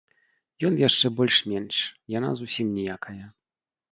Ён 0.67 0.73
яшчэ 0.87 1.07
больш-менш, 1.19 1.75
яна 2.17 2.31
зусім 2.41 2.67
ніякая. 2.81 3.25